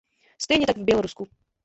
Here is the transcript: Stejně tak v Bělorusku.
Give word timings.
Stejně 0.41 0.65
tak 0.67 0.77
v 0.77 0.83
Bělorusku. 0.83 1.27